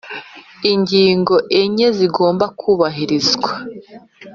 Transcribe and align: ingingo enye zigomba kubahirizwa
ingingo 0.71 1.35
enye 1.61 1.87
zigomba 1.97 2.45
kubahirizwa 2.59 3.51